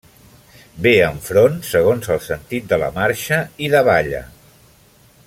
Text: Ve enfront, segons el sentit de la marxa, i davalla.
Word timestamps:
Ve 0.85 0.93
enfront, 1.07 1.59
segons 1.73 2.09
el 2.17 2.23
sentit 2.29 2.67
de 2.73 2.81
la 2.85 2.91
marxa, 2.99 3.41
i 3.67 3.71
davalla. 3.75 4.27